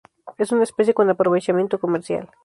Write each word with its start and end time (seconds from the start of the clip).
Es 0.39 0.51
una 0.51 0.63
especie 0.63 0.95
con 0.95 1.11
aprovechamiento 1.11 1.77
comercial. 1.79 2.27